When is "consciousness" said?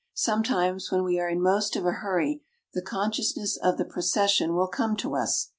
2.81-3.55